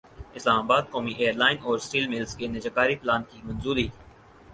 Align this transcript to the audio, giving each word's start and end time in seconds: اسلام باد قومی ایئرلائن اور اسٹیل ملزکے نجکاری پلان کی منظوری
اسلام 0.35 0.63
باد 0.67 0.83
قومی 0.91 1.13
ایئرلائن 1.17 1.57
اور 1.63 1.75
اسٹیل 1.77 2.07
ملزکے 2.07 2.47
نجکاری 2.47 2.95
پلان 3.01 3.21
کی 3.29 3.37
منظوری 3.43 3.87